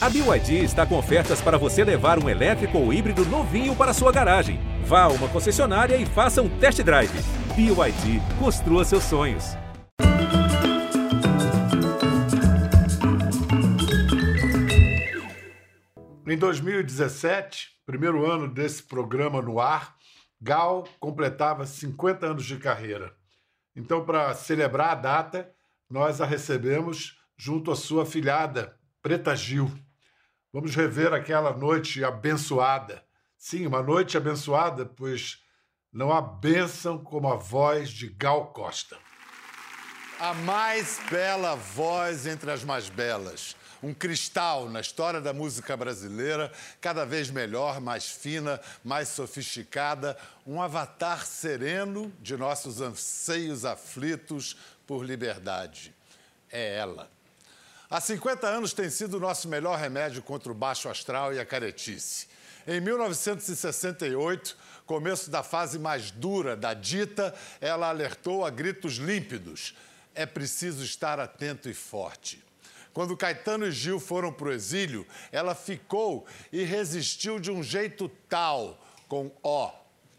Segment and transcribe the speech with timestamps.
[0.00, 4.12] A BYD está com ofertas para você levar um elétrico ou híbrido novinho para sua
[4.12, 4.60] garagem.
[4.84, 7.10] Vá a uma concessionária e faça um test drive.
[7.56, 9.56] BYD, construa seus sonhos.
[16.24, 19.96] Em 2017, primeiro ano desse programa no ar,
[20.40, 23.16] Gal completava 50 anos de carreira.
[23.74, 25.50] Então, para celebrar a data,
[25.90, 29.68] nós a recebemos junto à sua filhada, Preta Gil.
[30.58, 33.00] Vamos rever aquela noite abençoada.
[33.36, 35.38] Sim, uma noite abençoada, pois
[35.92, 38.98] não há bênção como a voz de Gal Costa.
[40.18, 43.54] A mais bela voz entre as mais belas.
[43.80, 50.18] Um cristal na história da música brasileira, cada vez melhor, mais fina, mais sofisticada.
[50.44, 54.56] Um avatar sereno de nossos anseios aflitos
[54.88, 55.94] por liberdade.
[56.50, 57.08] É ela.
[57.90, 61.46] Há 50 anos tem sido o nosso melhor remédio contra o baixo astral e a
[61.46, 62.26] caretice.
[62.66, 69.74] Em 1968, começo da fase mais dura da dita, ela alertou a gritos límpidos:
[70.14, 72.44] é preciso estar atento e forte.
[72.92, 78.10] Quando Caetano e Gil foram para o exílio, ela ficou e resistiu de um jeito
[78.28, 79.72] tal, com ó,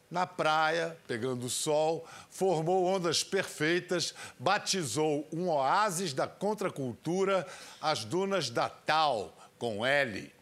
[0.10, 7.46] na praia, pegando sol, formou ondas perfeitas, batizou um oásis da contracultura,
[7.80, 10.34] as dunas da Tal, com L.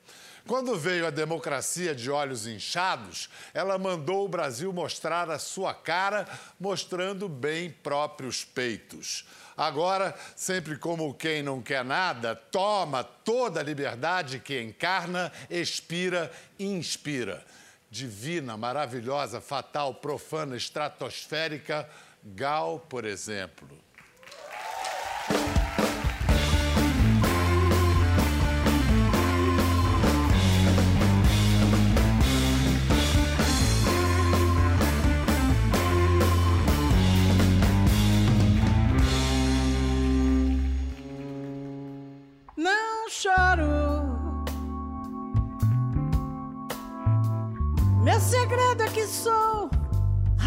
[0.47, 6.25] Quando veio a democracia de olhos inchados, ela mandou o Brasil mostrar a sua cara,
[6.57, 9.25] mostrando bem próprios peitos.
[9.57, 16.65] Agora, sempre como quem não quer nada, toma toda a liberdade que encarna, expira e
[16.65, 17.43] inspira
[17.89, 21.89] divina, maravilhosa, fatal, profana, estratosférica,
[22.23, 23.67] Gal, por exemplo.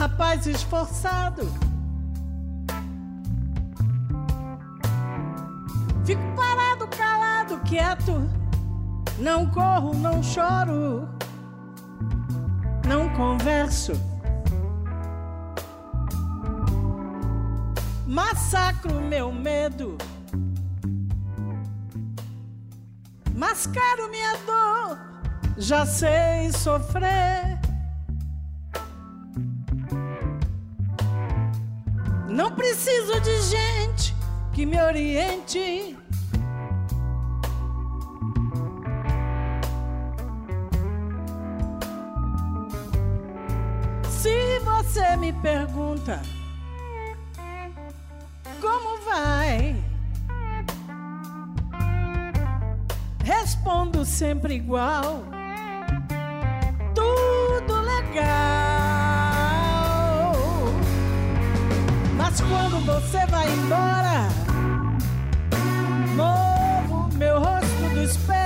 [0.00, 1.42] Rapaz esforçado.
[6.06, 8.14] Fico parado, calado, quieto.
[9.18, 11.06] Não corro, não choro.
[12.88, 13.92] Não converso.
[18.06, 19.98] Massacro meu medo.
[23.34, 24.98] Mascaro minha dor.
[25.58, 27.59] Já sei sofrer.
[32.40, 34.16] Não preciso de gente
[34.54, 35.94] que me oriente.
[44.08, 46.22] Se você me pergunta
[48.58, 49.76] como vai,
[53.22, 55.39] respondo sempre igual.
[62.94, 64.28] Você vai embora,
[66.16, 68.39] movo meu rosto do espelho.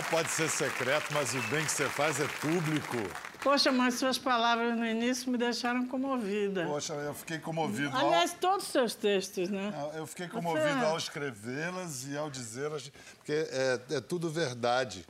[0.00, 2.96] Mal pode ser secreto, mas o bem que você faz é público.
[3.42, 6.66] Poxa, mas suas palavras no início me deixaram comovida.
[6.66, 7.96] Poxa, eu fiquei comovido.
[7.96, 9.72] Aliás, todos os seus textos, né?
[9.76, 9.92] ao...
[9.94, 15.06] Eu fiquei comovido Você- ao escrevê-las e ao dizê-las, porque é, é tudo verdade.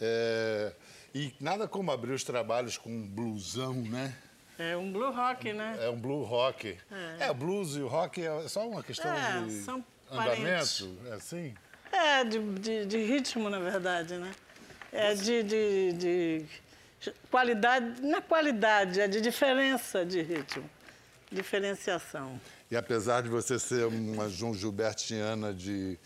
[0.00, 0.72] É,
[1.14, 4.14] E nada como abrir os trabalhos com um blusão, né?
[4.58, 5.76] É um blue rock, né?
[5.80, 6.78] É um blue rock.
[7.18, 10.80] É, o blues e o rock é só uma questão É, de são parentes.
[10.82, 11.54] andamento, é assim?
[11.92, 14.32] É, de, de, de ritmo, na verdade, né?
[14.90, 16.46] É de, de, de
[17.30, 20.68] qualidade, não é qualidade, é de diferença de ritmo,
[21.30, 22.40] diferenciação.
[22.70, 25.98] E apesar de você ser uma João Gilbertiana de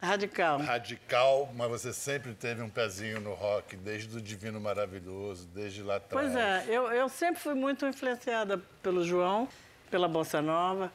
[0.00, 0.58] Radical.
[0.58, 5.96] radical, mas você sempre teve um pezinho no rock, desde o Divino Maravilhoso, desde lá
[5.96, 6.26] atrás.
[6.26, 9.48] Pois é, eu, eu sempre fui muito influenciada pelo João,
[9.90, 10.92] pela Bossa Nova,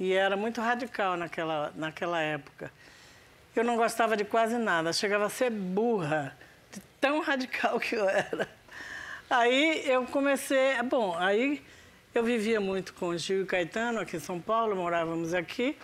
[0.00, 2.72] e era muito radical naquela, naquela época.
[3.54, 6.34] Eu não gostava de quase nada, chegava a ser burra,
[6.72, 8.48] de tão radical que eu era.
[9.28, 10.82] Aí eu comecei.
[10.84, 11.62] Bom, aí
[12.14, 15.76] eu vivia muito com o Gil e Caetano aqui em São Paulo, morávamos aqui,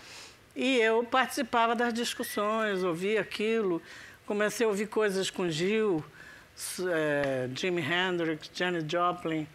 [0.57, 3.83] e eu participava das discussões, ouvia aquilo.
[4.25, 6.03] Comecei a ouvir coisas com Gil,
[6.89, 9.47] eh, Jimi Hendrix, Janis Joplin,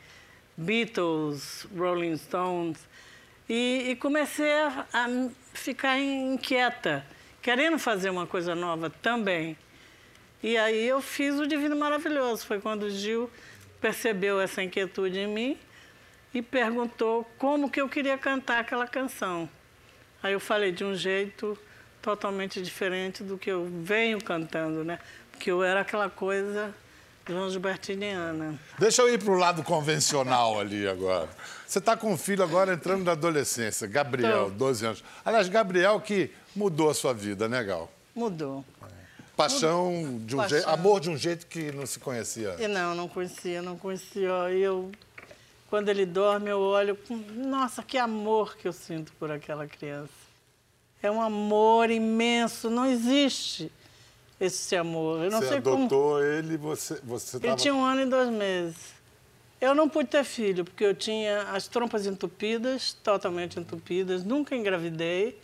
[0.55, 2.77] Beatles, Rolling Stones,
[3.53, 7.05] e, e comecei a, a ficar inquieta,
[7.41, 9.57] querendo fazer uma coisa nova também.
[10.41, 12.45] E aí eu fiz o Divino Maravilhoso.
[12.45, 13.29] Foi quando o Gil
[13.81, 15.57] percebeu essa inquietude em mim
[16.33, 19.49] e perguntou como que eu queria cantar aquela canção.
[20.23, 21.59] Aí eu falei de um jeito
[22.01, 24.97] totalmente diferente do que eu venho cantando, né?
[25.29, 26.73] Porque eu era aquela coisa
[27.27, 28.59] João Gilbertiniana.
[28.79, 31.29] Deixa eu ir para o lado convencional ali agora.
[31.65, 34.51] Você está com um filho agora entrando na adolescência, Gabriel, Tô.
[34.51, 35.03] 12 anos.
[35.23, 37.91] Aliás, Gabriel que mudou a sua vida, né, Gal?
[38.15, 38.65] Mudou.
[39.37, 40.57] Paixão de um Paixão.
[40.57, 42.55] jeito, amor de um jeito que não se conhecia.
[42.59, 44.51] E não, não conhecia, não conhecia.
[44.51, 44.91] E eu,
[45.69, 47.15] quando ele dorme, eu olho com.
[47.15, 50.11] Nossa, que amor que eu sinto por aquela criança.
[51.01, 53.71] É um amor imenso, não existe
[54.41, 55.23] esse amor.
[55.23, 55.85] Eu não você sei como.
[55.85, 57.55] adotou ele, você você Ele tava...
[57.55, 58.99] tinha um ano e dois meses.
[59.61, 65.39] Eu não pude ter filho, porque eu tinha as trompas entupidas, totalmente entupidas, nunca engravidei.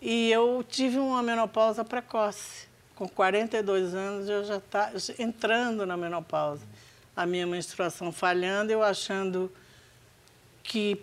[0.00, 2.68] E eu tive uma menopausa precoce.
[2.94, 6.62] Com 42 anos, eu já estava entrando na menopausa.
[7.16, 9.50] A minha menstruação falhando, eu achando
[10.62, 11.02] que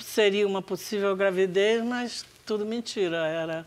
[0.00, 3.18] seria uma possível gravidez, mas tudo mentira.
[3.28, 3.66] Era,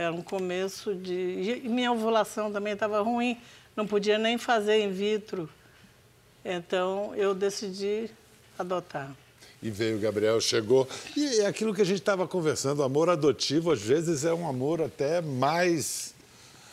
[0.00, 1.60] era um começo de.
[1.64, 3.38] E minha ovulação também estava ruim,
[3.76, 5.48] não podia nem fazer in vitro.
[6.44, 8.10] Então eu decidi
[8.58, 9.14] adotar.
[9.62, 10.88] E veio o Gabriel, chegou.
[11.14, 14.80] E é aquilo que a gente estava conversando, amor adotivo às vezes é um amor
[14.80, 16.14] até mais.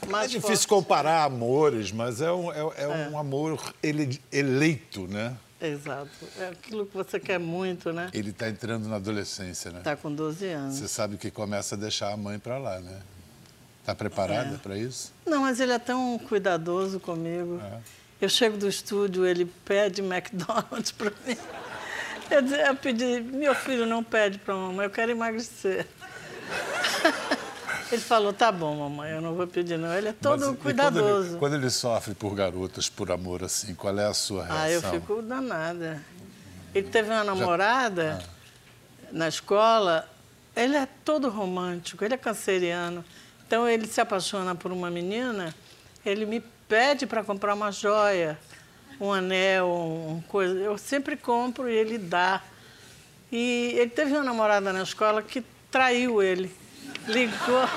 [0.08, 0.68] Mais é difícil forte.
[0.68, 5.36] comparar amores, mas é um, é, é um amor ele, eleito, né?
[5.60, 6.10] Exato.
[6.38, 8.10] É aquilo que você quer muito, né?
[8.14, 9.80] Ele está entrando na adolescência, né?
[9.80, 10.76] Está com 12 anos.
[10.76, 13.02] Você sabe que começa a deixar a mãe para lá, né?
[13.88, 14.58] Está preparada É.
[14.58, 15.14] para isso?
[15.26, 17.62] Não, mas ele é tão cuidadoso comigo.
[17.64, 17.80] É.
[18.20, 21.38] Eu chego do estúdio, ele pede McDonald's para mim.
[22.30, 25.88] Eu, eu pedi, meu filho não pede para mamãe, eu quero emagrecer.
[27.90, 29.94] Ele falou, tá bom, mamãe, eu não vou pedir não.
[29.94, 31.30] Ele é todo Mas, e Quando cuidadoso.
[31.30, 34.62] ele, quando ele sofre por garotas, por amor, assim, qual é a sua reação?
[34.64, 36.02] Ah, eu fico danada.
[36.76, 38.22] Ele teve uma namorada
[39.14, 40.06] na escola,
[40.54, 43.06] ele é todo romântico, ele é canceriano.
[43.48, 45.56] Então ele se apaixona por uma menina,
[46.06, 48.38] ele me pede para comprar uma joia,
[49.00, 50.60] um anel, um coisa.
[50.60, 52.44] Eu sempre compro e ele dá.
[53.32, 56.54] E ele teve uma namorada na escola que traiu ele.
[57.08, 57.70] Ligou.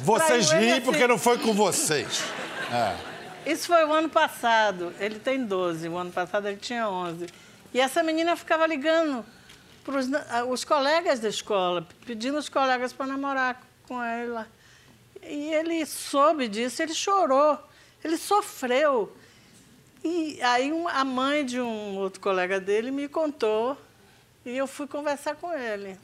[0.00, 0.80] Vocês riem assim.
[0.82, 2.22] porque não foi com vocês.
[2.70, 3.50] É.
[3.50, 4.92] Isso foi o ano passado.
[5.00, 7.26] Ele tem 12, o ano passado ele tinha 11.
[7.72, 9.24] E essa menina ficava ligando
[9.82, 14.46] para os colegas da escola, pedindo os colegas para namorar com ela.
[15.22, 17.58] E ele soube disso, ele chorou,
[18.04, 19.14] ele sofreu.
[20.04, 23.76] E aí a mãe de um outro colega dele me contou
[24.44, 25.98] e eu fui conversar com ele.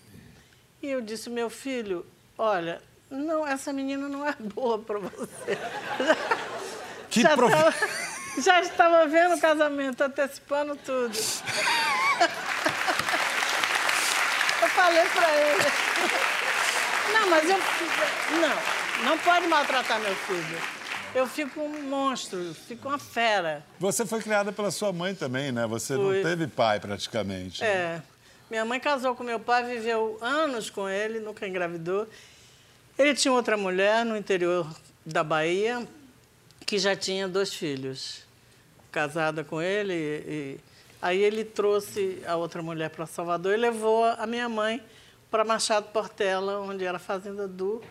[0.83, 2.05] E eu disse, meu filho,
[2.37, 5.59] olha, não, essa menina não é boa para você.
[7.13, 7.75] Que já, prof- estava,
[8.41, 11.13] já estava vendo o casamento, antecipando tudo.
[14.63, 15.65] Eu falei para ele.
[17.13, 17.59] Não, mas eu.
[18.41, 20.83] Não, não pode maltratar meu filho.
[21.15, 23.65] Eu fico um monstro, fico uma fera.
[23.79, 25.67] Você foi criada pela sua mãe também, né?
[25.67, 26.17] Você Fui.
[26.17, 27.61] não teve pai praticamente.
[27.61, 27.69] né?
[27.69, 28.03] É.
[28.51, 32.07] Minha mãe casou com meu pai, viveu anos com ele, nunca engravidou.
[32.99, 34.67] Ele tinha outra mulher no interior
[35.05, 35.87] da Bahia
[36.67, 38.23] que já tinha dois filhos,
[38.91, 39.93] casada com ele.
[39.95, 40.61] E,
[41.01, 44.83] aí ele trouxe a outra mulher para Salvador e levou a minha mãe
[45.33, 47.83] para Machado Portela, onde era a fazenda do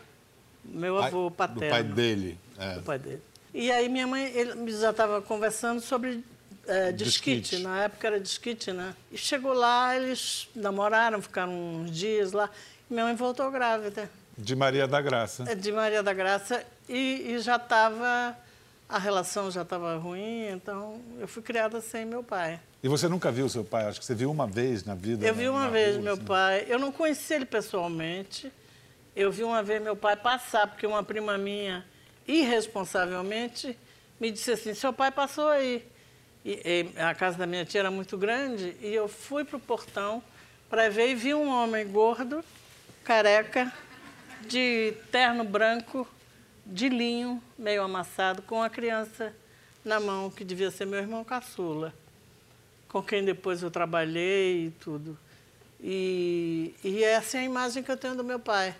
[0.63, 1.67] meu avô pai, paterno.
[1.67, 2.39] Do pai dele.
[2.59, 2.75] É.
[2.75, 3.21] Do pai dele.
[3.51, 6.23] E aí minha mãe ele já estava conversando sobre
[6.67, 7.57] é, disquite.
[7.57, 8.95] Na época era disquite, né?
[9.11, 12.47] E chegou lá, eles namoraram, ficaram uns dias lá.
[12.89, 14.07] E minha mãe voltou grávida.
[14.37, 15.43] De Maria da Graça.
[15.47, 16.63] É, de Maria da Graça.
[16.87, 18.37] E, e já estava...
[18.87, 22.59] A relação já estava ruim, então eu fui criada sem meu pai.
[22.83, 23.85] E você nunca viu seu pai?
[23.85, 25.25] Acho que você viu uma vez na vida.
[25.25, 26.23] Eu vi uma vez rua, meu assim.
[26.23, 26.65] pai.
[26.67, 28.51] Eu não conheci ele pessoalmente.
[29.15, 31.85] Eu vi uma vez meu pai passar, porque uma prima minha,
[32.27, 33.77] irresponsavelmente,
[34.19, 35.85] me disse assim: seu pai passou aí.
[36.43, 39.59] E, e, a casa da minha tia era muito grande e eu fui para o
[39.59, 40.23] portão
[40.67, 42.43] para ver e vi um homem gordo,
[43.03, 43.71] careca,
[44.47, 46.07] de terno branco,
[46.65, 49.35] de linho, meio amassado, com a criança
[49.85, 51.93] na mão, que devia ser meu irmão caçula,
[52.91, 55.17] com quem depois eu trabalhei e tudo.
[55.79, 58.75] E, e essa é a imagem que eu tenho do meu pai.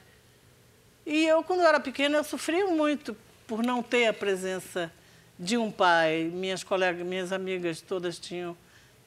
[1.05, 3.15] E eu, quando eu era pequena, eu sofri muito
[3.47, 4.91] por não ter a presença
[5.39, 6.29] de um pai.
[6.33, 8.55] Minhas colegas, minhas amigas todas tinham.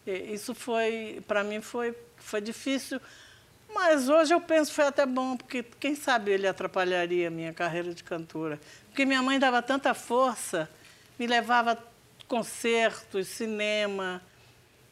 [0.07, 2.99] Isso foi, para mim, foi, foi difícil.
[3.75, 7.93] Mas hoje eu penso foi até bom, porque quem sabe ele atrapalharia a minha carreira
[7.93, 8.59] de cantora.
[8.89, 10.69] Porque minha mãe dava tanta força,
[11.19, 11.79] me levava a
[12.27, 14.23] concertos, cinema,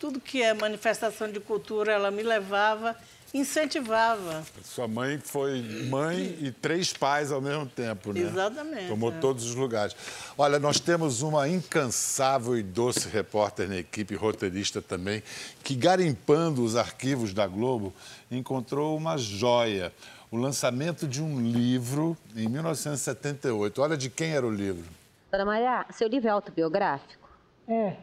[0.02, 2.96] tudo que é manifestação de cultura, ela me levava,
[3.32, 4.42] incentivava.
[4.64, 8.18] Sua mãe foi mãe e três pais ao mesmo tempo, né?
[8.18, 8.88] Exatamente.
[8.88, 9.20] Tomou é.
[9.20, 9.94] todos os lugares.
[10.36, 15.22] Olha, nós temos uma incansável e doce repórter na equipe, roteirista também,
[15.62, 17.94] que garimpando os arquivos da Globo,
[18.28, 19.92] encontrou uma joia.
[20.32, 23.80] O lançamento de um livro em 1978.
[23.80, 24.84] Olha de quem era o livro.
[25.30, 27.28] Dona Maria, seu livro é autobiográfico?
[27.68, 27.96] É,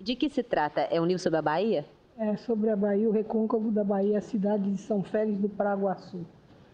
[0.00, 0.80] De que se trata?
[0.82, 1.84] É um livro sobre a Bahia?
[2.20, 6.26] é sobre a Bahia, o recôncavo da Bahia, a cidade de São Félix do Paraguaçu.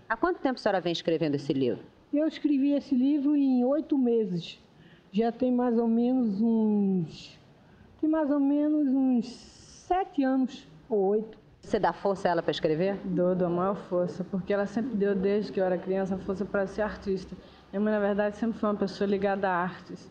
[0.09, 1.85] Há quanto tempo a senhora vem escrevendo esse livro?
[2.13, 4.59] Eu escrevi esse livro em oito meses.
[5.13, 7.39] Já tem mais ou menos uns.
[8.01, 11.39] Tem mais ou menos uns sete anos ou oito.
[11.61, 12.99] Você dá força a ela para escrever?
[13.05, 16.45] Dou, dou a maior força, porque ela sempre deu, desde que eu era criança, força
[16.45, 17.37] para ser artista.
[17.73, 20.11] Minha mãe, na verdade, sempre foi uma pessoa ligada a artes.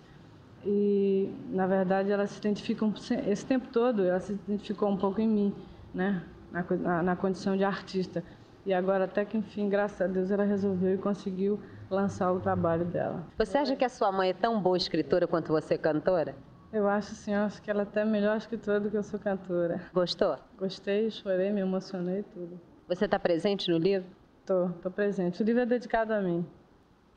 [0.65, 2.93] E, na verdade, ela se identifica, um-
[3.27, 5.53] esse tempo todo, ela se identificou um pouco em mim,
[5.93, 6.24] né?
[6.51, 8.24] Na, na, na condição de artista.
[8.65, 12.84] E agora, até que, enfim, graças a Deus, ela resolveu e conseguiu lançar o trabalho
[12.86, 13.27] dela.
[13.38, 16.36] Você acha que a sua mãe é tão boa escritora quanto você cantora?
[16.74, 19.19] Eu acho, assim, eu acho que ela é até melhor escritora do que eu sou
[19.19, 19.81] cantora.
[19.93, 20.36] Gostou?
[20.57, 22.60] Gostei, chorei, me emocionei, tudo.
[22.88, 24.07] Você está presente no livro?
[24.45, 25.41] Tô, tô presente.
[25.41, 26.43] O livro é dedicado a mim.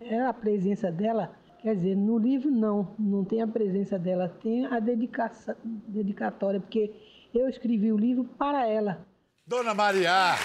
[0.01, 4.67] É a presença dela, quer dizer, no livro não, não tem a presença dela, tem
[4.67, 6.91] a dedicação, dedicatória, porque
[7.35, 9.07] eu escrevi o livro para ela.
[9.47, 10.37] Dona Maria!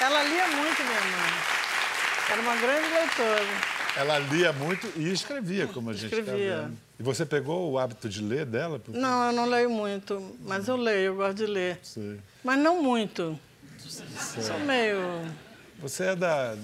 [0.00, 1.32] Ela lia muito, minha mãe.
[2.30, 3.78] Era uma grande leitora.
[3.96, 6.76] Ela lia muito e escrevia, como a gente está vendo.
[7.00, 8.78] E você pegou o hábito de ler dela?
[8.78, 11.80] Porque- Não, eu não leio muito, mas eu leio, eu gosto de ler.
[11.82, 12.20] Sei.
[12.44, 13.38] Mas não muito.
[13.78, 14.98] Sou meio.
[15.80, 16.54] Você é da,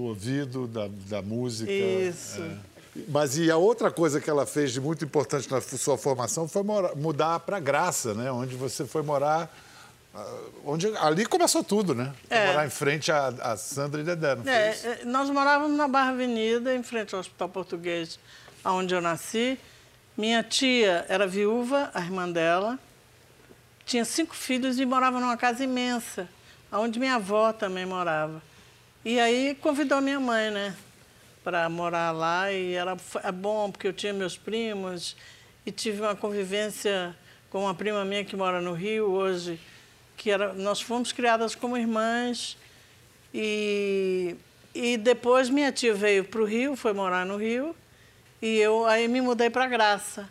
[0.00, 1.70] do ouvido, da, da música.
[1.70, 2.40] Isso.
[2.42, 2.70] é.
[3.08, 6.62] Mas e a outra coisa que ela fez de muito importante na sua formação foi
[6.62, 8.32] mora- mudar para Graça, né?
[8.32, 9.54] Onde você foi morar.
[10.14, 12.12] ah, Onde, ali começou tudo, né?
[12.28, 12.46] Foi É.
[12.48, 14.86] Morar em frente a, a Sandra e Dedé, não foi É, isso?
[14.86, 18.18] é, nós morávamos na Barra Avenida, em frente ao Hospital Português,
[18.64, 19.58] onde eu nasci.
[20.16, 22.78] Minha tia era viúva, a irmã dela.
[23.86, 26.28] Tinha cinco filhos e morava numa casa imensa,
[26.72, 28.42] onde minha avó também morava.
[29.02, 30.76] E aí convidou minha mãe, né,
[31.42, 32.52] para morar lá.
[32.52, 35.16] E era é bom, porque eu tinha meus primos
[35.64, 37.16] e tive uma convivência
[37.48, 39.58] com uma prima minha que mora no Rio hoje,
[40.16, 42.58] que era, nós fomos criadas como irmãs.
[43.32, 44.36] E,
[44.74, 47.74] e depois minha tia veio para o Rio, foi morar no Rio,
[48.42, 50.28] e eu aí me mudei para Graça.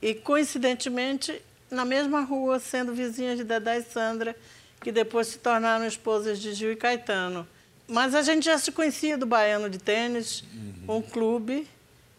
[0.00, 4.34] E coincidentemente, na mesma rua, sendo vizinha de Dedé e Sandra,
[4.80, 7.46] que depois se tornaram esposas de Gil e Caetano.
[7.88, 10.42] Mas a gente já se conhecia do Baiano de Tênis,
[10.88, 11.66] um clube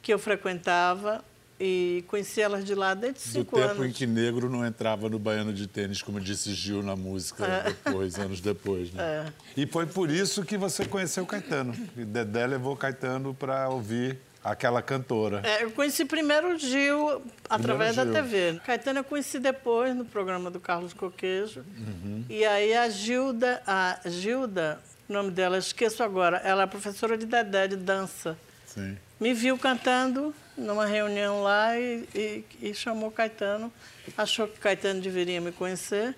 [0.02, 1.24] que eu frequentava
[1.60, 3.86] e conheci elas de lá desde Do cinco tempo anos.
[3.88, 8.18] em que negro não entrava no baiano de tênis, como disse Gil na música depois,
[8.20, 8.94] anos depois.
[8.94, 9.04] Né?
[9.04, 9.62] É.
[9.62, 11.74] E foi por isso que você conheceu Caetano.
[11.98, 15.42] E Dedé levou Caetano para ouvir aquela cantora.
[15.44, 18.62] É, eu conheci primeiro o Gil através da TV.
[18.66, 21.66] Caetano eu conheci depois no programa do Carlos Coquejo.
[21.78, 22.24] Uhum.
[22.30, 26.38] E aí a Gilda, a Gilda o nome dela, esqueço agora.
[26.38, 28.38] Ela é professora de Dedé, de dança.
[28.66, 28.98] Sim.
[29.20, 33.72] Me viu cantando numa reunião lá e, e, e chamou Caetano.
[34.18, 36.16] Achou que Caetano deveria me conhecer.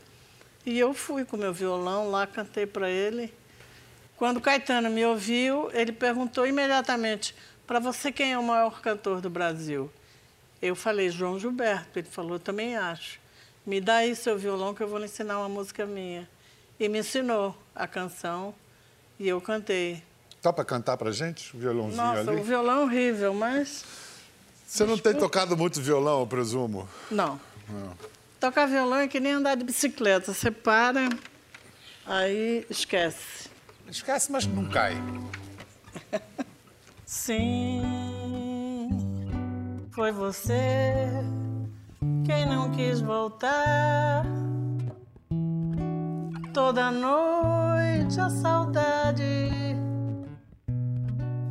[0.65, 3.34] E eu fui com meu violão lá, cantei para ele.
[4.17, 9.29] Quando Caetano me ouviu, ele perguntou imediatamente: Para você, quem é o maior cantor do
[9.29, 9.89] Brasil?
[10.62, 12.00] Eu falei: João Gilberto.
[12.00, 13.19] Ele falou: Também acho.
[13.65, 16.27] Me dá aí seu violão que eu vou lhe ensinar uma música minha.
[16.79, 18.53] E me ensinou a canção
[19.20, 20.02] e eu cantei.
[20.42, 22.40] Dá para cantar para gente o violãozinho Nossa, ali?
[22.40, 23.84] o violão é horrível, mas.
[24.66, 26.88] Você não tem tocado muito violão, eu presumo?
[27.12, 27.40] Não.
[28.40, 30.34] Tocar violão é que nem andar de bicicleta.
[30.34, 31.10] Você para,
[32.06, 33.50] aí esquece.
[33.90, 34.96] Esquece, mas não cai.
[37.06, 37.82] Sim,
[39.92, 41.08] foi você
[42.26, 44.24] quem não quis voltar.
[46.53, 49.51] Toda noite a saudade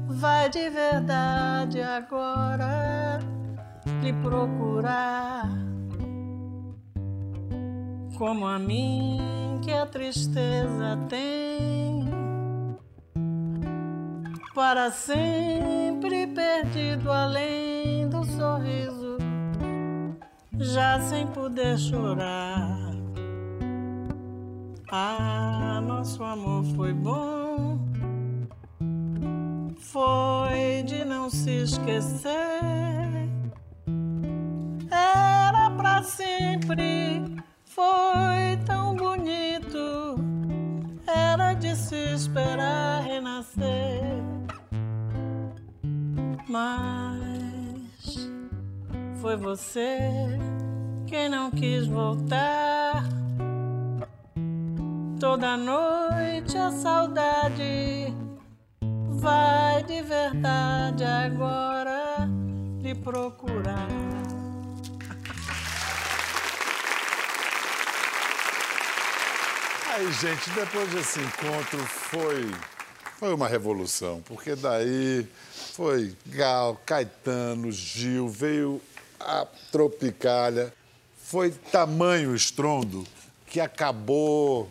[0.07, 3.21] vai de verdade agora
[4.02, 5.49] lhe procurar.
[8.17, 12.05] Como a mim que a tristeza tem
[14.52, 19.19] para sempre perdido além do sorriso,
[20.59, 22.88] já sem poder chorar.
[24.90, 27.78] Ah, nosso amor foi bom,
[29.78, 32.33] foi de não se esquecer.
[34.90, 37.23] Era pra sempre,
[37.66, 40.16] foi tão bonito,
[41.07, 44.23] era de se esperar renascer.
[46.49, 48.30] Mas
[49.21, 49.99] foi você
[51.07, 53.18] quem não quis voltar.
[55.21, 58.15] Toda noite a saudade
[58.81, 62.29] vai de verdade agora
[62.81, 63.89] lhe procurar.
[69.93, 72.49] Aí, gente, depois desse encontro foi,
[73.19, 75.26] foi uma revolução, porque daí
[75.75, 78.81] foi Gal, Caetano, Gil, veio
[79.19, 80.73] a Tropicália,
[81.17, 83.04] foi tamanho estrondo
[83.49, 84.71] que acabou,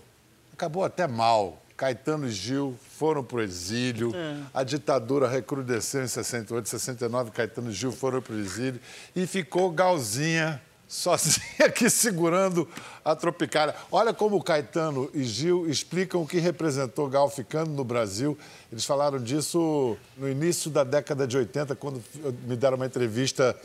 [0.58, 1.62] acabou até mal.
[1.78, 4.12] Caetano e Gil foram para o exílio,
[4.52, 8.82] a ditadura recrudesceu em 68, 69, Caetano e Gil foram para o exílio
[9.16, 12.68] e ficou Galzinha sozinha aqui segurando
[13.06, 13.76] a Tropicália.
[13.92, 18.36] Olha como Caetano e Gil explicam o que representou Gal ficando no Brasil.
[18.72, 22.04] Eles falaram disso no início da década de 80, quando
[22.48, 23.56] me deram uma entrevista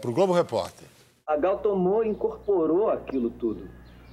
[0.00, 0.88] para o Globo Repórter.
[1.26, 3.68] A Gal tomou e incorporou aquilo tudo.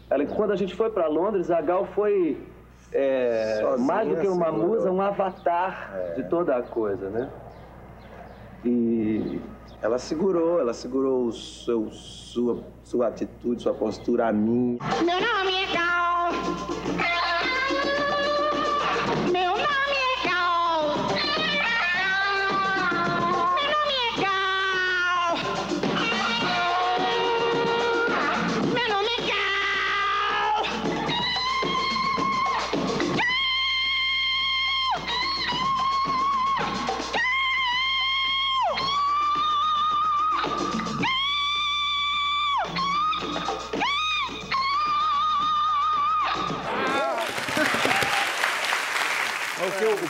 [0.10, 2.38] Ela, quando a gente foi para Londres, a Gal foi
[2.92, 7.30] é, Sozinha, mais do que uma musa, um avatar de toda a coisa, né?
[8.66, 9.42] E
[9.82, 14.80] Ela segurou, ela segurou o seu, sua, sua atitude, sua postura a mim.
[15.04, 17.23] Meu nome é Gal.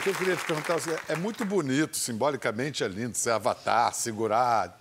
[0.04, 0.76] Que, eu, queria te perguntar
[1.08, 4.78] é muito bonito, simbolicamente é lindo, ser avatar, segurar.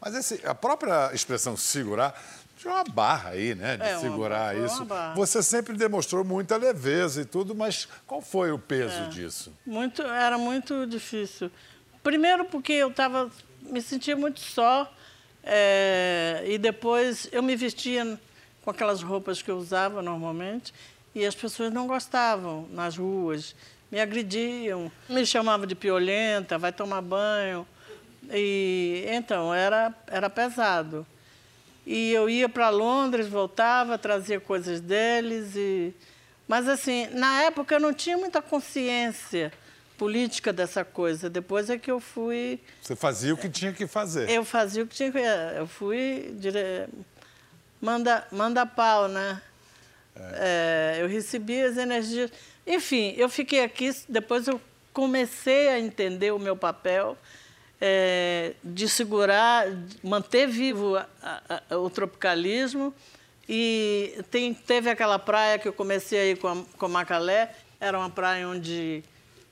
[0.00, 2.14] Mas esse, a própria expressão segurar
[2.56, 3.76] tinha uma barra aí, né?
[3.76, 4.84] De É, uma segurar uma isso.
[4.84, 5.14] barra.
[5.14, 9.52] Você sempre demonstrou muita leveza e tudo, mas qual foi o peso disso?
[9.66, 11.50] Muito, era muito difícil.
[12.02, 13.28] Primeiro porque eu tava,
[13.62, 14.90] me sentia muito só
[15.42, 18.18] é, e depois eu me vestia
[18.62, 20.72] com aquelas roupas que eu usava normalmente
[21.12, 23.56] e as pessoas não gostavam nas ruas,
[23.90, 27.66] me agrediam, me chamavam de piolenta, vai tomar banho.
[28.32, 31.06] E então era era pesado.
[31.86, 35.94] E eu ia para Londres, voltava, trazia coisas deles e
[36.46, 39.52] mas assim, na época eu não tinha muita consciência
[39.96, 41.30] política dessa coisa.
[41.30, 44.28] Depois é que eu fui Você fazia o que tinha que fazer.
[44.30, 46.88] eu fazia o que tinha que eu fui dire...
[47.80, 49.40] manda manda pau, né?
[50.16, 52.30] É, eu recebi as energias.
[52.66, 54.60] Enfim, eu fiquei aqui, depois eu
[54.92, 57.16] comecei a entender o meu papel
[57.80, 59.66] é, de segurar,
[60.02, 62.92] manter vivo a- a- a- o tropicalismo.
[63.48, 68.10] E tem, teve aquela praia que eu comecei aí com a, com Macalé, Era uma
[68.10, 69.02] praia onde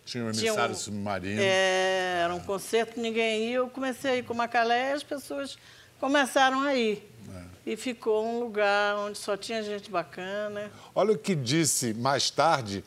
[0.04, 1.40] Tinha um tinha emissário um- submarino.
[1.42, 3.56] é, era um concerto, ninguém ia.
[3.56, 5.56] Eu comecei a ir com Macalé e as pessoas
[5.98, 7.02] começaram a ir.
[7.34, 7.72] É.
[7.72, 10.70] E ficou um lugar onde só tinha gente bacana.
[10.94, 12.84] Olha o que disse mais tarde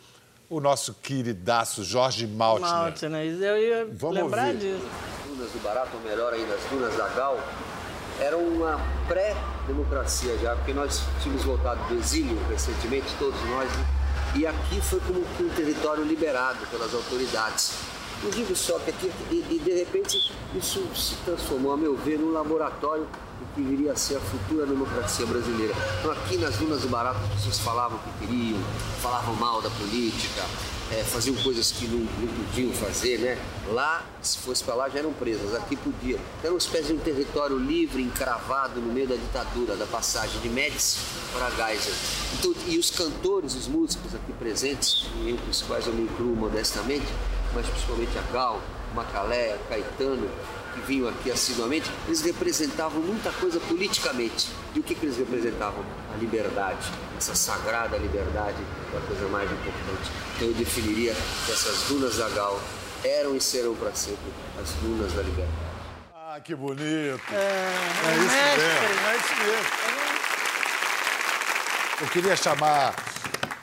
[0.51, 2.69] o nosso queridaço Jorge Maltner.
[2.69, 3.25] Maltner.
[3.41, 4.59] Eu ia Vamos lembrar ouvir.
[4.59, 4.85] disso.
[4.85, 7.39] As dunas do Barato, ou melhor ainda, as dunas da Gal,
[8.19, 13.85] eram uma pré-democracia já, porque nós tínhamos voltado do exílio recentemente, todos nós, né?
[14.35, 17.73] e aqui foi como um território liberado pelas autoridades.
[18.23, 22.31] Não digo só que aqui, e, de repente isso se transformou, a meu ver, num
[22.31, 25.73] laboratório do que viria a ser a futura democracia brasileira.
[25.99, 28.59] Então aqui nas dunas do Barato as pessoas falavam o que queriam,
[29.01, 30.43] falavam mal da política,
[30.91, 33.37] é, faziam coisas que não, não podiam fazer, né?
[33.69, 36.19] Lá, se fosse para lá, já eram presas, aqui podia.
[36.43, 40.49] Era uma espécie de um território livre, encravado no meio da ditadura, da passagem de
[40.49, 40.99] Médici
[41.33, 41.93] para Geisel.
[42.37, 47.07] Então, e os cantores, os músicos aqui presentes, entre os quais eu me incluo modestamente,
[47.53, 48.61] mas principalmente a Gal,
[48.93, 50.29] Macalé, Caetano,
[50.73, 54.49] que vinham aqui assiduamente, eles representavam muita coisa politicamente.
[54.73, 55.83] E o que, que eles representavam?
[56.13, 58.57] A liberdade, essa sagrada liberdade
[58.93, 60.11] é a coisa mais importante.
[60.35, 61.13] Então eu definiria
[61.45, 62.59] que essas dunas da Gal
[63.03, 65.71] eram e serão para sempre as dunas da liberdade.
[66.15, 67.21] Ah, que bonito.
[67.33, 68.61] É, isso mestre.
[68.61, 69.91] mesmo, é isso mesmo.
[72.01, 72.95] Eu queria chamar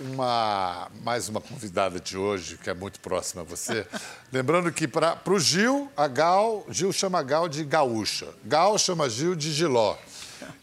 [0.01, 3.87] uma, mais uma convidada de hoje, que é muito próxima a você.
[4.33, 8.29] Lembrando que para o Gil, a Gal, Gil chama a Gal de gaúcha.
[8.45, 9.97] Gal chama Gil de Giló.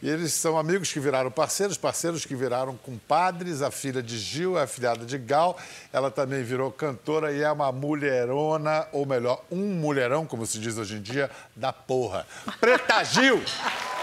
[0.02, 3.62] E eles são amigos que viraram parceiros, parceiros que viraram compadres.
[3.62, 5.58] A filha de Gil é afilhada de Gal.
[5.91, 10.78] Ela também virou cantora e é uma mulherona, ou melhor, um mulherão, como se diz
[10.78, 12.26] hoje em dia, da porra.
[12.60, 13.41] Preta Gil!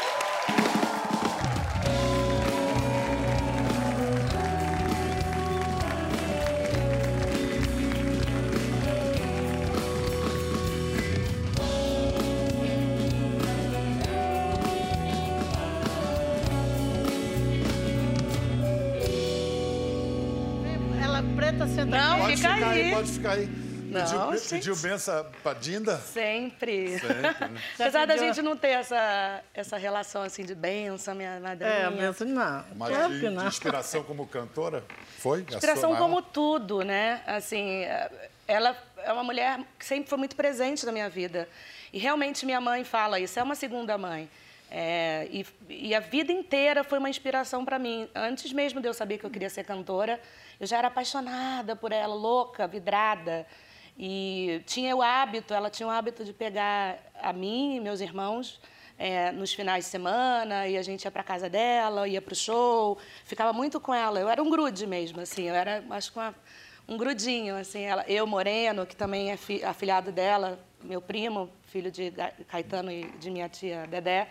[23.02, 23.46] pode ficar aí.
[23.46, 24.48] Não, pediu, gente.
[24.48, 25.98] pediu benção pra Dinda?
[25.98, 26.98] Sempre.
[26.98, 27.34] Sempre, né?
[27.74, 31.70] Apesar da gente não ter essa, essa relação assim de bênção, minha madrinha.
[31.70, 32.64] É, penso, não.
[32.76, 33.46] Mas claro de, que de não.
[33.46, 34.84] inspiração como cantora?
[35.18, 35.40] Foi?
[35.42, 36.02] Inspiração maior?
[36.02, 37.22] como tudo, né?
[37.26, 37.82] Assim,
[38.46, 41.48] ela é uma mulher que sempre foi muito presente na minha vida.
[41.92, 44.30] E realmente minha mãe fala isso, é uma segunda mãe.
[44.70, 48.08] É, e, e a vida inteira foi uma inspiração para mim.
[48.14, 50.18] Antes mesmo de eu saber que eu queria ser cantora,
[50.62, 53.44] eu já era apaixonada por ela, louca, vidrada.
[53.98, 58.60] E tinha o hábito, ela tinha o hábito de pegar a mim e meus irmãos
[58.96, 62.36] é, nos finais de semana, e a gente ia para casa dela, ia para o
[62.36, 64.20] show, ficava muito com ela.
[64.20, 66.32] Eu era um grude mesmo, assim, eu era, acho que uma,
[66.86, 67.82] um grudinho, assim.
[67.82, 72.12] Ela, eu, Moreno, que também é fi, afilhado dela, meu primo, filho de
[72.46, 74.28] Caetano e de minha tia Dedé.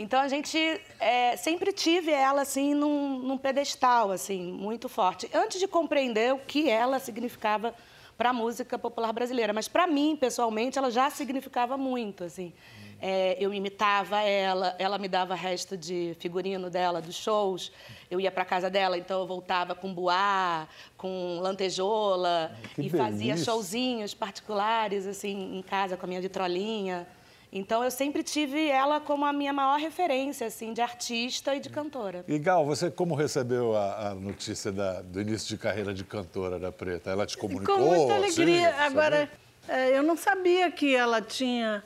[0.00, 0.56] Então a gente
[0.98, 5.28] é, sempre tive ela assim num, num pedestal assim muito forte.
[5.34, 7.74] Antes de compreender o que ela significava
[8.16, 12.50] para a música popular brasileira, mas para mim pessoalmente ela já significava muito assim.
[12.98, 17.70] É, eu imitava ela, ela me dava resto de figurino dela dos shows.
[18.10, 23.36] Eu ia para casa dela, então eu voltava com buá, com lantejola Que e fazia
[23.36, 27.06] showzinhos particulares assim em casa com a minha vitrolinha.
[27.52, 31.68] Então eu sempre tive ela como a minha maior referência assim de artista e de
[31.68, 32.24] cantora.
[32.28, 36.58] E Gal, você como recebeu a, a notícia da- do início de carreira de cantora
[36.60, 37.10] da Preta?
[37.10, 37.76] Ela te comunicou?
[37.76, 38.68] Com muita alegria.
[38.68, 39.30] assim, Agora,
[39.68, 41.82] é, eu não sabia que ela tinha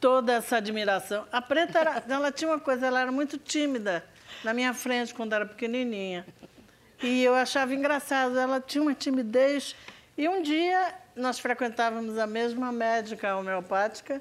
[0.00, 1.24] toda essa admiração.
[1.30, 4.04] A Preta, era, ela tinha uma coisa, ela era muito tímida
[4.42, 6.26] na minha frente quando era pequenininha.
[7.00, 9.76] E eu achava engraçado, ela tinha uma timidez.
[10.16, 14.20] E um dia nós frequentávamos a mesma médica homeopática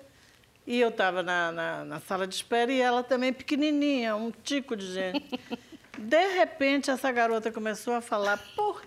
[0.68, 4.76] e eu estava na, na, na sala de espera e ela também pequenininha, um tico
[4.76, 5.40] de gente.
[5.98, 8.84] De repente, essa garota começou a falar por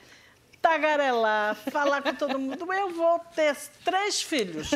[0.71, 2.73] tagarelar, falar com todo mundo.
[2.73, 4.71] Eu vou ter três filhos,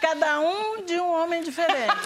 [0.00, 1.96] cada um de um homem diferente.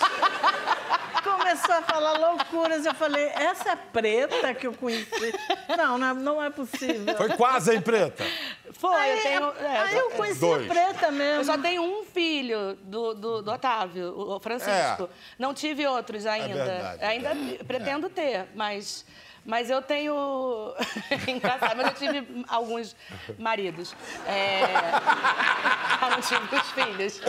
[1.25, 2.87] Começou a falar loucuras.
[2.87, 5.33] Eu falei, essa é preta que eu conheci.
[5.77, 7.17] Não, não, não é possível.
[7.17, 8.25] Foi quase, hein, Preta?
[8.73, 9.67] Foi, Aí, eu tenho.
[9.67, 10.71] é, aí eu conheci Dois.
[10.71, 11.41] a preta mesmo.
[11.41, 15.05] Eu só tenho um filho do, do, do Otávio, o Francisco.
[15.05, 15.09] É.
[15.39, 16.65] Não tive outros ainda.
[16.65, 17.31] verdade, ainda
[17.65, 19.05] pretendo ter, mas,
[19.45, 20.15] mas eu tenho.
[21.29, 22.95] Engraçado, mas eu tive alguns
[23.39, 23.95] maridos.
[24.27, 24.67] É...
[26.11, 27.21] Não tive os filhos.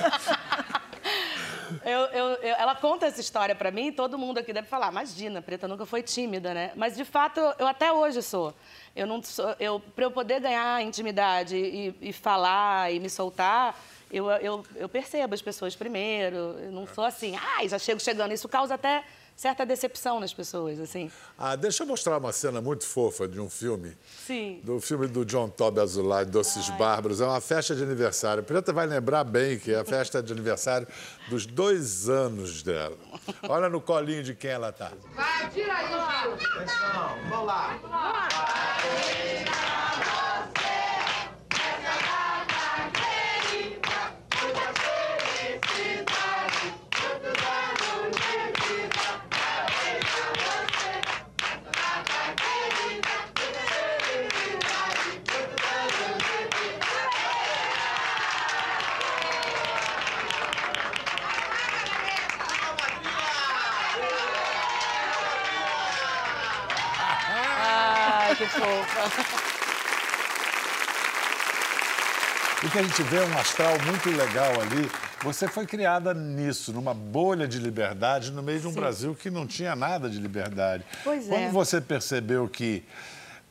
[1.86, 4.92] Eu, eu, eu- ela conta essa história pra mim e todo mundo aqui deve falar,
[4.92, 6.72] imagina, Preta nunca foi tímida, né?
[6.76, 8.54] Mas, de fato, eu, até hoje sou.
[8.96, 9.56] Eu não sou...
[9.60, 13.78] Eu, pra eu poder ganhar intimidade e, e falar e me soltar,
[14.12, 16.36] eu, eu, eu percebo as pessoas primeiro.
[16.60, 18.32] Eu não sou assim, ai, já chego chegando.
[18.34, 19.04] Isso causa até
[19.36, 21.12] certa decepção nas pessoas, assim.
[21.38, 23.98] Ah, deixa eu mostrar uma cena muito fofa de um filme.
[24.26, 24.62] Sim.
[24.64, 27.22] Do filme do John Toby Azulay, Doces Bárbaros.
[27.22, 28.44] É uma festa de aniversário.
[28.44, 30.88] Preta vai lembrar bem que é a festa de aniversário
[31.30, 32.98] dos dois anos dela.
[33.48, 34.92] Olha no colinho de quem ela tá.
[35.16, 36.54] Vai, tira aí, Gil.
[36.56, 37.80] Atenção, vamos lá.
[37.92, 39.33] Ai,
[68.48, 69.64] que fofa.
[72.66, 74.90] O que a gente vê é um astral muito legal ali.
[75.22, 78.80] Você foi criada nisso, numa bolha de liberdade, no meio de um Sim.
[78.80, 80.84] Brasil que não tinha nada de liberdade.
[81.04, 81.50] Pois Quando é.
[81.50, 82.84] você percebeu que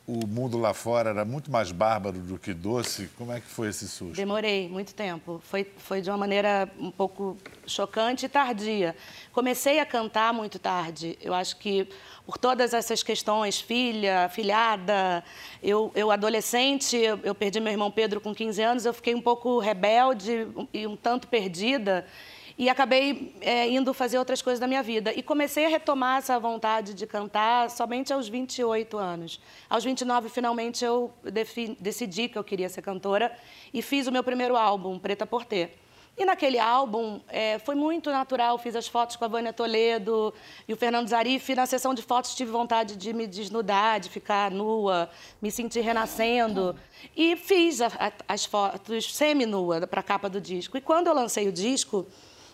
[0.05, 3.69] o mundo lá fora era muito mais bárbaro do que doce, como é que foi
[3.69, 4.15] esse susto?
[4.15, 5.41] Demorei muito tempo.
[5.45, 8.95] Foi, foi de uma maneira um pouco chocante e tardia.
[9.31, 11.17] Comecei a cantar muito tarde.
[11.21, 11.87] Eu acho que
[12.25, 15.23] por todas essas questões, filha, filhada,
[15.61, 19.21] eu, eu adolescente, eu, eu perdi meu irmão Pedro com 15 anos, eu fiquei um
[19.21, 22.05] pouco rebelde e um tanto perdida.
[22.57, 25.11] E acabei é, indo fazer outras coisas da minha vida.
[25.15, 29.39] E comecei a retomar essa vontade de cantar somente aos 28 anos.
[29.69, 31.11] Aos 29, finalmente, eu
[31.79, 33.35] decidi que eu queria ser cantora
[33.73, 35.71] e fiz o meu primeiro álbum, Preta Porter.
[36.15, 40.31] E naquele álbum é, foi muito natural, fiz as fotos com a Vânia Toledo
[40.67, 41.55] e o Fernando Zarif.
[41.55, 45.09] Na sessão de fotos tive vontade de me desnudar, de ficar nua,
[45.41, 46.75] me sentir renascendo.
[47.17, 50.77] E fiz a- a- as fotos semi-nua para a capa do disco.
[50.77, 52.05] E quando eu lancei o disco,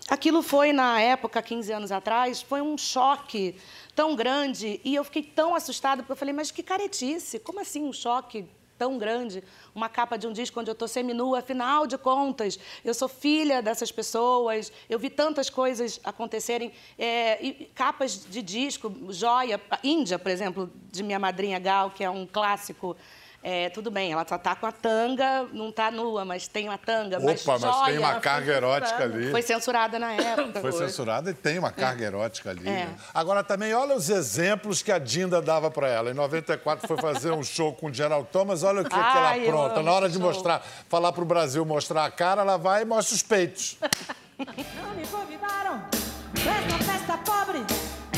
[0.10, 3.56] Aquilo foi, na época, 15 anos atrás, foi um choque
[3.94, 7.84] tão grande e eu fiquei tão assustada, porque eu falei, mas que caretice, como assim
[7.84, 9.44] um choque tão grande?
[9.76, 13.62] Uma capa de um disco onde eu estou seminua, afinal de contas, eu sou filha
[13.62, 20.32] dessas pessoas, eu vi tantas coisas acontecerem, é, e capas de disco, joia, Índia, por
[20.32, 22.98] exemplo, de minha madrinha Gal, que é um clássico,
[23.42, 26.78] é, tudo bem, ela só tá com a tanga, não tá nua, mas tem uma
[26.78, 27.20] tanga.
[27.22, 29.32] mas, Opa, mas tem joia, uma carga erótica ali.
[29.32, 30.60] Foi censurada na época.
[30.60, 32.68] Foi censurada e tem uma carga erótica ali.
[32.68, 32.72] É.
[32.72, 32.98] né?
[33.14, 36.12] Agora também, olha os exemplos que a Dinda dava para ela.
[36.12, 39.30] Em 94 foi fazer um show com o Gerald Thomas, olha o que, que ela
[39.30, 39.82] Ai, pronta.
[39.82, 40.24] Na hora de show.
[40.24, 43.78] mostrar, falar pro Brasil mostrar a cara, ela vai e mostra os peitos.
[44.38, 45.82] Não me convidaram
[46.34, 47.60] pra essa festa pobre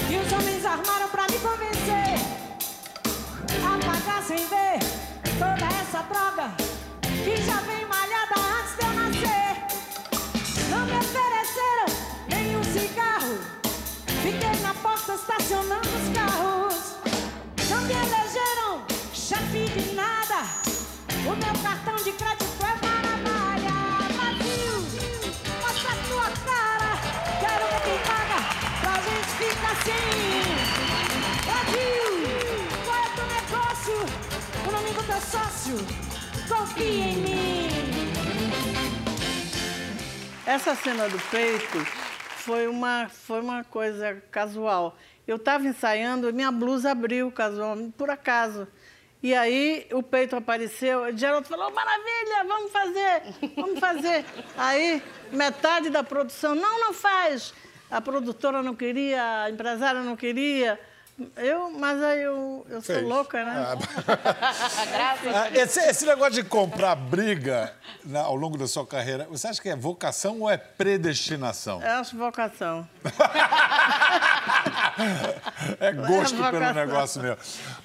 [0.07, 2.15] que os homens armaram pra me convencer
[3.63, 5.01] a pagar sem ver
[5.41, 6.51] toda essa droga
[7.23, 9.51] que já vem malhada antes de eu nascer.
[10.69, 11.89] Não me ofereceram
[12.30, 13.39] nenhum cigarro,
[14.21, 16.95] fiquei na porta estacionando os carros.
[17.71, 20.45] Não me elegeram chefe de nada,
[21.25, 23.77] o meu cartão de crédito é maravilha.
[24.17, 24.75] Vazio,
[25.60, 26.91] mostra a tua cara,
[27.41, 28.39] quero ver paga
[28.80, 30.90] pra gente ficar assim.
[35.21, 35.77] Sócio,
[36.47, 37.69] confia em mim.
[40.45, 41.77] Essa cena do peito
[42.38, 44.97] foi uma, foi uma coisa casual.
[45.27, 48.67] Eu estava ensaiando minha blusa abriu casual, por acaso.
[49.23, 53.21] E aí o peito apareceu, Geraldo falou, maravilha, vamos fazer,
[53.55, 54.25] vamos fazer.
[54.57, 57.53] Aí metade da produção, não, não faz.
[57.89, 60.79] A produtora não queria, a empresária não queria.
[61.36, 63.07] Eu, mas aí eu, eu sou Fez.
[63.07, 63.77] louca, né?
[65.34, 69.62] Ah, Esse, esse negócio de comprar briga na- ao longo da sua carreira, você acha
[69.62, 71.81] que é vocação ou é predestinação?
[71.81, 72.88] Eu acho vocação.
[75.79, 77.38] É gosto É pelo negócio mesmo.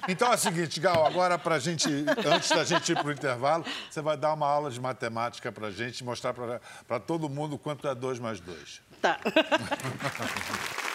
[0.07, 1.87] Então é o seguinte, Gal, agora pra gente,
[2.25, 6.03] antes da gente ir pro intervalo, você vai dar uma aula de matemática pra gente,
[6.03, 8.81] mostrar pra, pra todo mundo quanto é 2 mais 2.
[9.01, 9.19] Tá.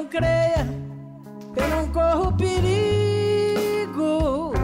[0.00, 0.66] não creia,
[1.54, 4.54] eu não corro perigo.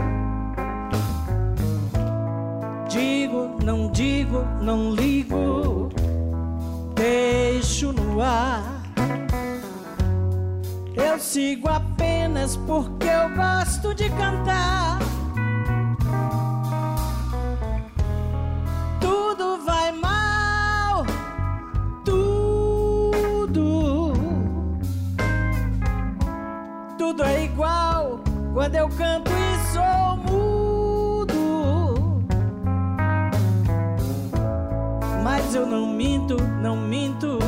[2.88, 5.90] Digo, não digo, não ligo,
[6.94, 8.83] deixo no ar.
[10.94, 14.99] Eu sigo apenas porque eu gosto de cantar.
[18.99, 19.75] Tudo vai
[28.66, 31.35] quando eu canto e sou mudo.
[35.22, 37.38] Mas eu não minto, não minto.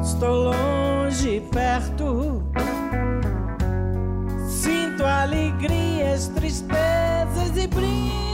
[0.00, 2.40] Estou longe, perto.
[4.46, 8.33] Sinto alegrias, tristezas e brinco.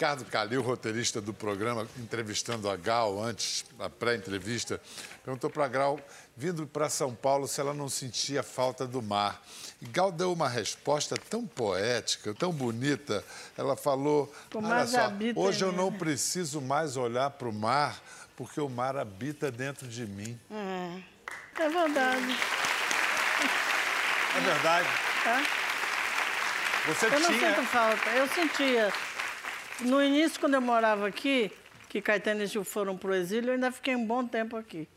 [0.00, 4.80] Ricardo Calil, roteirista do programa, entrevistando a Gal antes, a pré-entrevista,
[5.22, 6.00] perguntou para a Gal,
[6.34, 9.42] vindo para São Paulo, se ela não sentia falta do mar.
[9.78, 13.22] E Gal deu uma resposta tão poética, tão bonita.
[13.58, 18.00] Ela falou: Olha só, hoje eu mim." não preciso mais olhar para o mar,
[18.38, 20.40] porque o mar habita dentro de mim.
[20.50, 22.38] É, é verdade.
[24.34, 24.88] É verdade.
[25.22, 25.42] Tá?
[26.86, 27.54] Você eu não tinha.
[27.54, 28.10] sinto falta.
[28.10, 28.90] Eu sentia.
[29.82, 31.50] No início, quando eu morava aqui,
[31.88, 34.88] que Caetano e Gil foram para o exílio, eu ainda fiquei um bom tempo aqui.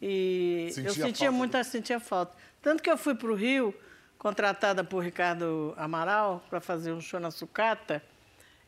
[0.00, 2.36] E Sentia eu sentia muita, sentia falta.
[2.62, 3.74] Tanto que eu fui para o Rio,
[4.18, 8.02] contratada por Ricardo Amaral, para fazer um show na sucata,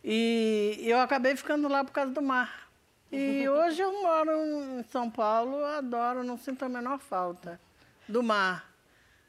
[0.04, 2.68] e eu acabei ficando lá por causa do mar.
[3.10, 4.30] E hoje eu moro
[4.78, 7.60] em São Paulo, adoro, não sinto a menor falta
[8.08, 8.67] do mar.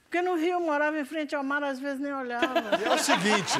[0.10, 2.48] Porque no Rio eu morava em frente ao mar, às vezes nem olhava.
[2.82, 3.60] E é o seguinte,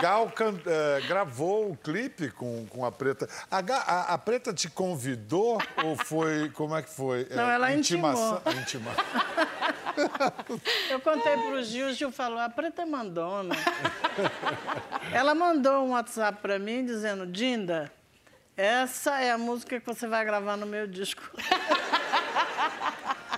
[0.00, 3.28] Gal can- eh, gravou o clipe com, com a Preta.
[3.50, 6.48] A, a- a Preta te convidou ou foi...
[6.54, 7.26] Como é que foi?
[7.30, 8.90] Não, ela intimação, intima-
[10.88, 13.54] Eu contei pro Gil, o Gil falou, a preta é mandona.
[15.12, 17.92] Ela mandou um WhatsApp pra mim dizendo, Dinda,
[18.56, 21.22] essa é a música que você vai gravar no meu disco.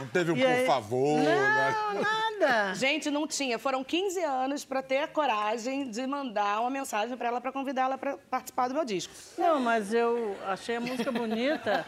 [0.00, 1.74] Não teve um E por aí- favor, né?
[1.94, 2.74] Não, nada.
[2.74, 3.58] Gente, não tinha.
[3.58, 7.96] Foram 15 anos para ter a coragem de mandar uma mensagem para ela para convidá-la
[7.96, 9.12] para participar do meu disco.
[9.38, 11.84] Não, mas eu achei a música bonita.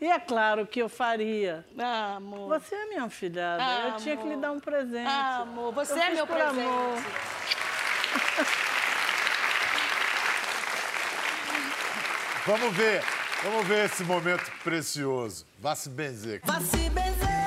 [0.00, 1.64] E é claro que eu faria.
[1.78, 2.48] Ah, amor.
[2.60, 3.62] Você é minha filhada.
[3.64, 4.42] Ah, eu tinha que lhe amor.
[4.42, 5.06] dar um presente.
[5.08, 6.60] Ah, amor, você Eu é meu por presente.
[6.60, 6.98] amor.
[12.46, 13.02] Vamos ver.
[13.42, 15.46] Vamos ver esse momento precioso.
[15.58, 16.40] Vá se benzer.
[16.44, 17.43] Vá se benzer.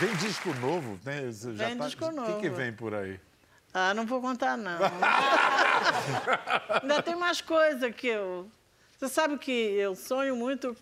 [0.00, 1.30] Vem disco novo, né?
[1.30, 2.56] Você Vem disco O que, que novo.
[2.56, 3.20] vem por aí?
[3.74, 4.78] Ah, não vou contar, não.
[6.80, 8.50] Ainda tem mais coisa que eu.
[8.98, 10.74] Você sabe que eu sonho muito,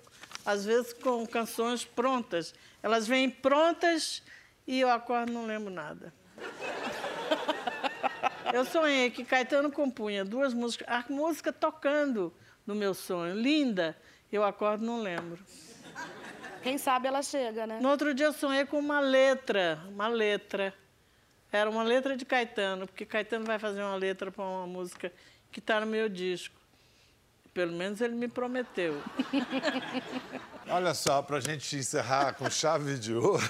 [0.47, 2.55] às vezes, com canções prontas.
[2.81, 4.23] Elas vêm prontas
[4.69, 6.15] e eu acordo e não lembro nada.
[8.55, 12.33] Eu sonhei que Caetano compunha duas músicas, a música tocando
[12.65, 13.97] no meu sonho, linda.
[14.31, 15.41] Eu acordo não lembro.
[16.69, 17.79] Quem sabe ela chega, né?
[17.81, 20.75] No outro dia eu sonhei com uma letra, uma letra.
[21.51, 25.11] Era uma letra de Caetano, porque Caetano vai fazer uma letra para uma música
[25.51, 26.55] que está no meu disco.
[27.55, 29.03] Pelo menos ele me prometeu.
[30.69, 33.49] Olha só, para a gente encerrar com chave de ouro,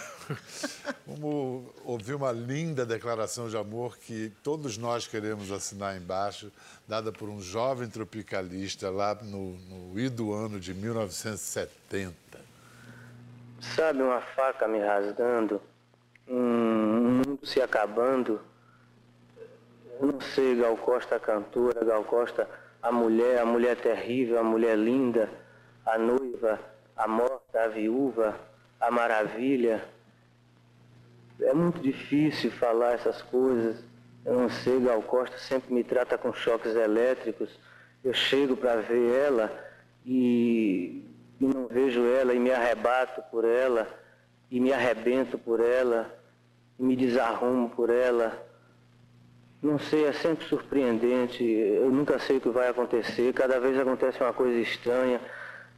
[1.04, 6.52] vamos ouvir uma linda declaração de amor que todos nós queremos assinar embaixo,
[6.86, 12.47] dada por um jovem tropicalista lá no, no I do ano de 1970.
[13.60, 15.60] Sabe uma faca me rasgando,
[16.28, 18.40] um mundo se acabando.
[20.00, 22.48] Eu não sei, Gal Costa a cantora, Gal Costa
[22.80, 25.28] a mulher, a mulher terrível, a mulher linda,
[25.84, 26.60] a noiva,
[26.96, 28.38] a morta, a viúva,
[28.80, 29.84] a maravilha.
[31.40, 33.82] É muito difícil falar essas coisas.
[34.24, 37.50] Eu não sei, Gal Costa sempre me trata com choques elétricos.
[38.04, 39.50] Eu chego para ver ela
[40.06, 41.07] e,
[41.70, 43.86] vejo ela e me arrebato por ela
[44.50, 46.12] e me arrebento por ela
[46.78, 48.46] e me desarrumo por ela.
[49.60, 51.44] Não sei, é sempre surpreendente.
[51.44, 53.32] Eu nunca sei o que vai acontecer.
[53.32, 55.20] Cada vez acontece uma coisa estranha.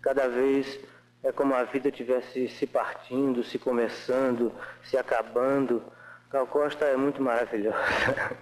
[0.02, 0.78] Cada vez
[1.22, 4.52] é como a vida tivesse se partindo, se começando,
[4.84, 5.82] se acabando.
[6.30, 8.36] Gal Costa é muito maravilhosa.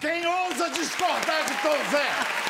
[0.00, 2.43] Quem ousa discordar de Tom Zé?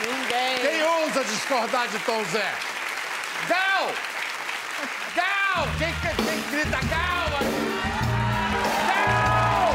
[0.00, 0.58] Ninguém.
[0.60, 2.52] Quem ousa discordar de Tom Zé?
[3.48, 3.92] Gal!
[5.14, 5.66] Gal!
[5.78, 7.30] Quem, quem, grita Gal?
[8.88, 9.70] Gal!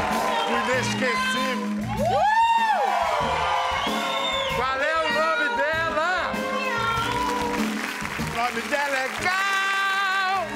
[0.48, 1.72] O inesquecível.
[4.54, 6.32] Qual é o nome dela?
[8.18, 10.46] O nome dela é Gal!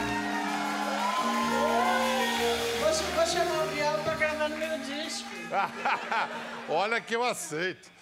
[2.80, 5.28] Vou, vou chamar o Biel para gravar no meu disco.
[6.68, 7.95] Olha que eu aceito.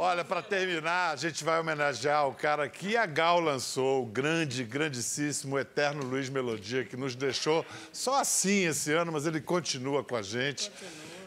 [0.00, 4.62] Olha, para terminar, a gente vai homenagear o cara que a Gal lançou, o grande,
[4.62, 10.14] grandíssimo, eterno Luiz Melodia, que nos deixou só assim esse ano, mas ele continua com
[10.14, 10.70] a gente.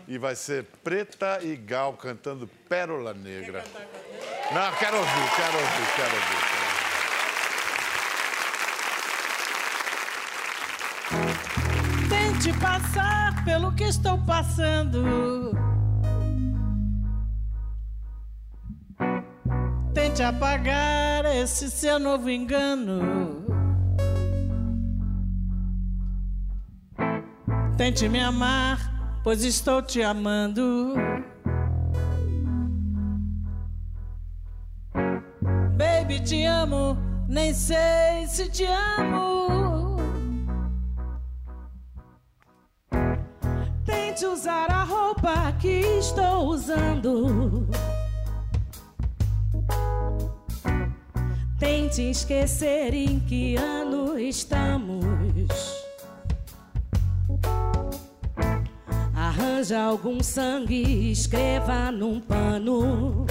[0.07, 3.61] E vai ser Preta e Gal cantando Pérola Negra.
[4.53, 6.39] Não, quero ouvir, quero ouvir, quero ouvir.
[12.07, 15.51] Tente passar pelo que estou passando.
[20.23, 23.45] Apagar esse seu novo engano.
[27.75, 30.93] Tente me amar, pois estou te amando.
[35.75, 36.97] Baby, te amo,
[37.27, 38.65] nem sei se te
[38.97, 39.97] amo.
[43.83, 47.67] Tente usar a roupa que estou usando.
[51.61, 55.05] Tente esquecer em que ano estamos.
[59.15, 63.27] Arranja algum sangue e escreva num pano.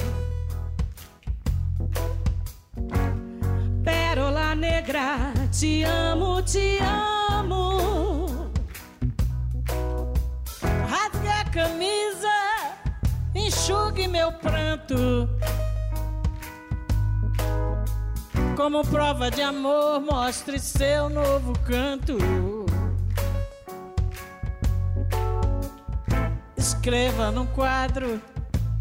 [3.83, 8.53] Pérola negra, te amo, te amo.
[10.89, 12.77] Rasgue a camisa,
[13.35, 15.29] enxugue meu pranto.
[18.61, 22.19] Como prova de amor, mostre seu novo canto.
[26.59, 28.21] Escreva num quadro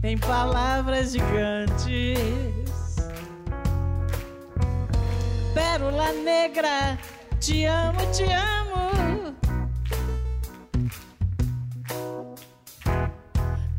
[0.04, 2.20] em palavras gigantes.
[5.54, 7.00] Pérola negra,
[7.40, 9.34] te amo, te amo.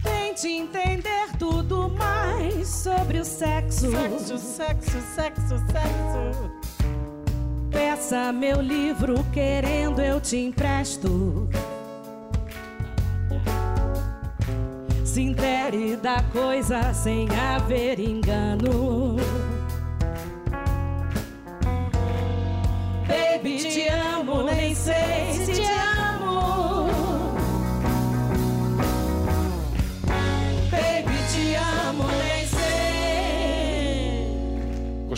[0.02, 3.59] Tente entender tudo mais sobre o sexo.
[3.80, 6.50] Sexo, sexo, sexo, sexo.
[7.70, 11.48] Peça meu livro, querendo eu te empresto.
[15.02, 19.16] Se intere da coisa sem haver engano.
[23.08, 25.49] Baby, te amo, nem sei se